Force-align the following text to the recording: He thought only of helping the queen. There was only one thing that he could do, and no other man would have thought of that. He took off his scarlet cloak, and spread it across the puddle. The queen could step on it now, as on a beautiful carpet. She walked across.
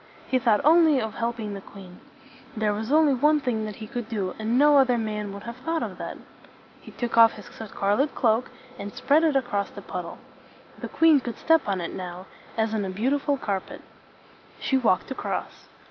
He 0.27 0.39
thought 0.39 0.65
only 0.65 0.99
of 0.99 1.13
helping 1.13 1.53
the 1.53 1.61
queen. 1.61 1.99
There 2.57 2.73
was 2.73 2.91
only 2.91 3.13
one 3.13 3.39
thing 3.39 3.65
that 3.65 3.75
he 3.75 3.85
could 3.85 4.09
do, 4.09 4.33
and 4.39 4.57
no 4.57 4.79
other 4.79 4.97
man 4.97 5.31
would 5.31 5.43
have 5.43 5.57
thought 5.57 5.83
of 5.83 5.99
that. 5.99 6.17
He 6.81 6.89
took 6.89 7.19
off 7.19 7.33
his 7.33 7.45
scarlet 7.45 8.15
cloak, 8.15 8.49
and 8.79 8.91
spread 8.95 9.23
it 9.23 9.35
across 9.35 9.69
the 9.69 9.83
puddle. 9.83 10.17
The 10.79 10.87
queen 10.89 11.19
could 11.19 11.37
step 11.37 11.67
on 11.69 11.79
it 11.81 11.93
now, 11.93 12.25
as 12.57 12.73
on 12.73 12.83
a 12.83 12.89
beautiful 12.89 13.37
carpet. 13.37 13.81
She 14.59 14.75
walked 14.75 15.11
across. 15.11 15.67